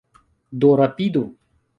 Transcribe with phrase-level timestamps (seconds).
[0.63, 1.21] Do rapidu!